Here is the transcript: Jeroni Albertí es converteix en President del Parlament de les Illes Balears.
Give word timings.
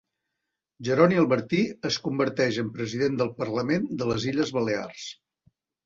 Jeroni 0.87 1.19
Albertí 1.23 1.59
es 1.91 1.99
converteix 2.07 2.59
en 2.65 2.73
President 2.81 3.23
del 3.23 3.33
Parlament 3.45 3.89
de 4.03 4.13
les 4.15 4.31
Illes 4.35 4.59
Balears. 4.61 5.11